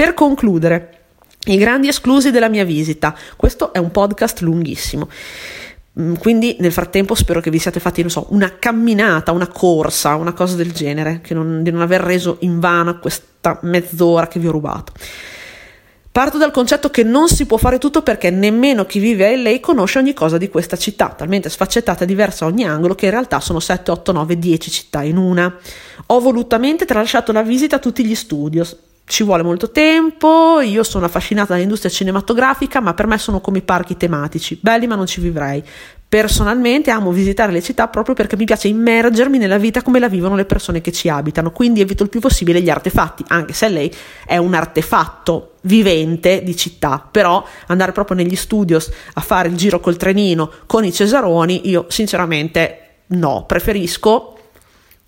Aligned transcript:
Per 0.00 0.14
concludere, 0.14 1.00
i 1.48 1.58
grandi 1.58 1.88
esclusi 1.88 2.30
della 2.30 2.48
mia 2.48 2.64
visita. 2.64 3.14
Questo 3.36 3.70
è 3.74 3.76
un 3.76 3.90
podcast 3.90 4.40
lunghissimo. 4.40 5.06
Mm, 6.00 6.14
quindi 6.14 6.56
nel 6.60 6.72
frattempo 6.72 7.14
spero 7.14 7.40
che 7.40 7.50
vi 7.50 7.58
siate 7.58 7.80
fatti, 7.80 8.00
non 8.00 8.08
so, 8.08 8.24
una 8.30 8.56
camminata, 8.58 9.30
una 9.30 9.48
corsa, 9.48 10.14
una 10.14 10.32
cosa 10.32 10.56
del 10.56 10.72
genere, 10.72 11.20
non, 11.32 11.62
di 11.62 11.70
non 11.70 11.82
aver 11.82 12.00
reso 12.00 12.38
in 12.40 12.60
vano 12.60 12.98
questa 12.98 13.58
mezz'ora 13.64 14.26
che 14.26 14.40
vi 14.40 14.48
ho 14.48 14.52
rubato. 14.52 14.94
Parto 16.10 16.38
dal 16.38 16.50
concetto 16.50 16.88
che 16.88 17.02
non 17.02 17.28
si 17.28 17.44
può 17.44 17.58
fare 17.58 17.76
tutto 17.76 18.00
perché 18.00 18.30
nemmeno 18.30 18.86
chi 18.86 19.00
vive 19.00 19.26
a 19.26 19.36
LA 19.36 19.60
conosce 19.60 19.98
ogni 19.98 20.14
cosa 20.14 20.38
di 20.38 20.48
questa 20.48 20.78
città, 20.78 21.08
talmente 21.08 21.50
sfaccettata 21.50 22.04
e 22.04 22.06
diversa 22.06 22.46
a 22.46 22.48
ogni 22.48 22.64
angolo 22.64 22.94
che 22.94 23.04
in 23.04 23.10
realtà 23.10 23.38
sono 23.40 23.60
7, 23.60 23.90
8, 23.90 24.12
9, 24.12 24.38
10 24.38 24.70
città 24.70 25.02
in 25.02 25.18
una. 25.18 25.54
Ho 26.06 26.20
volutamente 26.20 26.86
tralasciato 26.86 27.32
la 27.32 27.42
visita 27.42 27.76
a 27.76 27.78
tutti 27.80 28.02
gli 28.02 28.14
studios, 28.14 28.88
ci 29.10 29.24
vuole 29.24 29.42
molto 29.42 29.72
tempo, 29.72 30.60
io 30.60 30.84
sono 30.84 31.04
affascinata 31.04 31.54
dall'industria 31.54 31.90
cinematografica, 31.90 32.80
ma 32.80 32.94
per 32.94 33.08
me 33.08 33.18
sono 33.18 33.40
come 33.40 33.58
i 33.58 33.62
parchi 33.62 33.96
tematici, 33.96 34.56
belli 34.60 34.86
ma 34.86 34.94
non 34.94 35.06
ci 35.06 35.20
vivrei. 35.20 35.62
Personalmente 36.08 36.92
amo 36.92 37.10
visitare 37.10 37.50
le 37.50 37.60
città 37.60 37.88
proprio 37.88 38.14
perché 38.14 38.36
mi 38.36 38.44
piace 38.44 38.68
immergermi 38.68 39.36
nella 39.36 39.58
vita 39.58 39.82
come 39.82 39.98
la 39.98 40.08
vivono 40.08 40.36
le 40.36 40.44
persone 40.44 40.80
che 40.80 40.92
ci 40.92 41.08
abitano, 41.08 41.50
quindi 41.50 41.80
evito 41.80 42.04
il 42.04 42.08
più 42.08 42.20
possibile 42.20 42.60
gli 42.60 42.70
artefatti, 42.70 43.24
anche 43.26 43.52
se 43.52 43.68
lei 43.68 43.92
è 44.24 44.36
un 44.36 44.54
artefatto 44.54 45.54
vivente 45.62 46.44
di 46.44 46.56
città, 46.56 47.04
però 47.10 47.44
andare 47.66 47.90
proprio 47.90 48.16
negli 48.16 48.36
studios 48.36 48.90
a 49.14 49.20
fare 49.20 49.48
il 49.48 49.56
giro 49.56 49.80
col 49.80 49.96
trenino 49.96 50.52
con 50.66 50.84
i 50.84 50.92
cesaroni, 50.92 51.68
io 51.68 51.86
sinceramente 51.88 52.78
no, 53.08 53.44
preferisco 53.44 54.36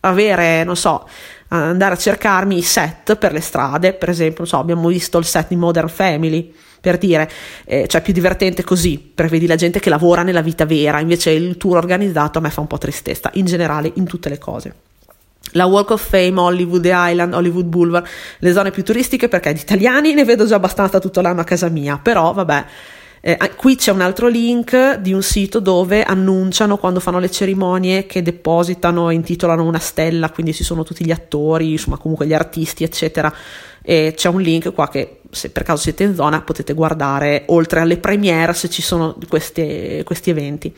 avere, 0.00 0.64
non 0.64 0.76
so, 0.76 1.08
andare 1.48 1.94
a 1.94 1.98
cercarmi 1.98 2.56
i 2.56 2.62
set 2.62 3.16
per 3.16 3.32
le 3.32 3.40
strade, 3.40 3.92
per 3.92 4.08
esempio, 4.08 4.44
so, 4.44 4.58
abbiamo 4.58 4.88
visto 4.88 5.18
il 5.18 5.24
set 5.24 5.48
di 5.48 5.56
Modern 5.56 5.88
Family, 5.88 6.52
per 6.80 6.98
dire, 6.98 7.28
eh, 7.64 7.86
cioè 7.88 8.00
più 8.00 8.12
divertente 8.12 8.62
così, 8.62 8.98
prevedi 9.12 9.46
la 9.46 9.56
gente 9.56 9.80
che 9.80 9.90
lavora 9.90 10.22
nella 10.22 10.40
vita 10.40 10.64
vera, 10.64 11.00
invece 11.00 11.30
il 11.30 11.56
tour 11.56 11.76
organizzato 11.76 12.38
a 12.38 12.40
me 12.40 12.50
fa 12.50 12.60
un 12.60 12.66
po' 12.66 12.78
tristezza, 12.78 13.30
in 13.34 13.44
generale, 13.44 13.90
in 13.94 14.04
tutte 14.04 14.28
le 14.28 14.38
cose. 14.38 14.74
La 15.52 15.66
Walk 15.66 15.90
of 15.90 16.06
Fame, 16.06 16.38
Hollywood 16.38 16.84
Island, 16.84 17.32
Hollywood 17.32 17.66
Boulevard, 17.66 18.06
le 18.38 18.52
zone 18.52 18.70
più 18.70 18.82
turistiche 18.82 19.28
perché 19.28 19.52
di 19.52 19.60
italiani 19.60 20.12
ne 20.12 20.24
vedo 20.24 20.44
già 20.44 20.56
abbastanza 20.56 20.98
tutto 20.98 21.20
l'anno 21.20 21.40
a 21.40 21.44
casa 21.44 21.68
mia, 21.68 21.98
però 22.00 22.32
vabbè, 22.32 22.64
eh, 23.28 23.54
qui 23.56 23.74
c'è 23.74 23.90
un 23.90 24.02
altro 24.02 24.28
link 24.28 24.98
di 24.98 25.12
un 25.12 25.20
sito 25.20 25.58
dove 25.58 26.04
annunciano 26.04 26.76
quando 26.76 27.00
fanno 27.00 27.18
le 27.18 27.28
cerimonie 27.28 28.06
che 28.06 28.22
depositano 28.22 29.10
e 29.10 29.14
intitolano 29.14 29.64
una 29.64 29.80
stella, 29.80 30.30
quindi 30.30 30.54
ci 30.54 30.62
sono 30.62 30.84
tutti 30.84 31.04
gli 31.04 31.10
attori, 31.10 31.72
insomma 31.72 31.96
comunque 31.96 32.28
gli 32.28 32.32
artisti, 32.32 32.84
eccetera. 32.84 33.34
E 33.82 34.12
c'è 34.14 34.28
un 34.28 34.40
link 34.40 34.72
qua 34.72 34.88
che 34.88 35.22
se 35.28 35.50
per 35.50 35.64
caso 35.64 35.82
siete 35.82 36.04
in 36.04 36.14
zona 36.14 36.40
potete 36.42 36.72
guardare 36.72 37.42
oltre 37.46 37.80
alle 37.80 37.96
premiere 37.96 38.54
se 38.54 38.70
ci 38.70 38.80
sono 38.80 39.16
queste, 39.28 40.04
questi 40.04 40.30
eventi. 40.30 40.72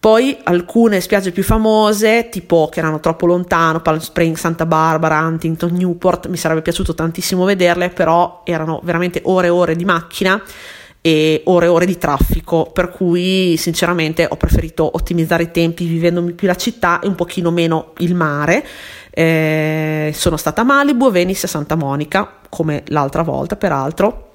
Poi 0.00 0.36
alcune 0.42 1.00
spiagge 1.00 1.30
più 1.30 1.44
famose, 1.44 2.28
tipo 2.28 2.68
che 2.72 2.80
erano 2.80 2.98
troppo 2.98 3.24
lontano, 3.26 3.80
Palm 3.80 4.00
Springs, 4.00 4.40
Santa 4.40 4.66
Barbara, 4.66 5.20
Huntington, 5.20 5.70
Newport, 5.74 6.26
mi 6.26 6.36
sarebbe 6.36 6.62
piaciuto 6.62 6.92
tantissimo 6.92 7.44
vederle, 7.44 7.90
però 7.90 8.42
erano 8.44 8.80
veramente 8.82 9.20
ore 9.26 9.46
e 9.46 9.50
ore 9.50 9.76
di 9.76 9.84
macchina 9.84 10.42
e 11.04 11.42
ore 11.46 11.66
e 11.66 11.68
ore 11.68 11.84
di 11.84 11.98
traffico, 11.98 12.70
per 12.72 12.90
cui 12.90 13.56
sinceramente 13.56 14.24
ho 14.28 14.36
preferito 14.36 14.88
ottimizzare 14.94 15.42
i 15.42 15.50
tempi 15.50 15.84
vivendomi 15.84 16.32
più 16.32 16.46
la 16.46 16.54
città 16.54 17.00
e 17.00 17.08
un 17.08 17.16
pochino 17.16 17.50
meno 17.50 17.92
il 17.98 18.14
mare. 18.14 18.64
Eh, 19.10 20.12
sono 20.14 20.36
stata 20.36 20.60
a 20.60 20.64
Malibu, 20.64 21.10
Venice 21.10 21.46
e 21.46 21.48
Santa 21.48 21.74
Monica, 21.74 22.38
come 22.48 22.84
l'altra 22.86 23.22
volta 23.22 23.56
peraltro. 23.56 24.28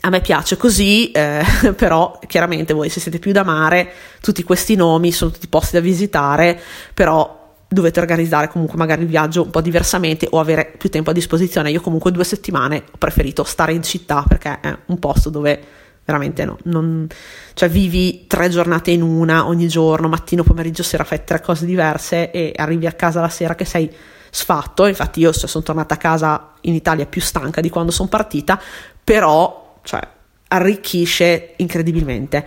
A 0.00 0.08
me 0.08 0.22
piace 0.22 0.56
così, 0.56 1.12
eh, 1.12 1.44
però 1.76 2.18
chiaramente 2.26 2.72
voi 2.72 2.88
se 2.88 2.98
siete 2.98 3.18
più 3.18 3.32
da 3.32 3.44
mare, 3.44 3.92
tutti 4.22 4.42
questi 4.42 4.74
nomi 4.74 5.12
sono 5.12 5.30
tutti 5.30 5.46
posti 5.46 5.74
da 5.74 5.80
visitare, 5.80 6.58
però 6.94 7.41
dovete 7.72 8.00
organizzare 8.00 8.48
comunque 8.48 8.76
magari 8.76 9.02
il 9.02 9.08
viaggio 9.08 9.42
un 9.42 9.50
po' 9.50 9.60
diversamente 9.60 10.26
o 10.30 10.40
avere 10.40 10.74
più 10.76 10.88
tempo 10.88 11.10
a 11.10 11.12
disposizione. 11.12 11.70
Io 11.70 11.80
comunque 11.80 12.10
due 12.10 12.24
settimane 12.24 12.84
ho 12.90 12.98
preferito 12.98 13.44
stare 13.44 13.72
in 13.72 13.82
città 13.82 14.24
perché 14.26 14.60
è 14.60 14.76
un 14.86 14.98
posto 14.98 15.30
dove 15.30 15.60
veramente 16.04 16.44
no, 16.44 16.58
non, 16.64 17.06
cioè 17.54 17.68
vivi 17.68 18.26
tre 18.26 18.48
giornate 18.48 18.90
in 18.90 19.02
una 19.02 19.46
ogni 19.46 19.68
giorno, 19.68 20.08
mattino, 20.08 20.42
pomeriggio, 20.42 20.82
sera, 20.82 21.04
fai 21.04 21.22
tre 21.24 21.40
cose 21.40 21.64
diverse 21.64 22.30
e 22.30 22.52
arrivi 22.56 22.86
a 22.86 22.92
casa 22.92 23.20
la 23.20 23.28
sera 23.28 23.54
che 23.54 23.64
sei 23.64 23.90
sfatto, 24.30 24.86
infatti 24.86 25.20
io 25.20 25.32
sono 25.32 25.62
tornata 25.62 25.94
a 25.94 25.98
casa 25.98 26.52
in 26.62 26.74
Italia 26.74 27.06
più 27.06 27.20
stanca 27.20 27.60
di 27.60 27.70
quando 27.70 27.92
sono 27.92 28.08
partita, 28.08 28.60
però 29.04 29.78
cioè, 29.82 30.00
arricchisce 30.48 31.54
incredibilmente. 31.56 32.46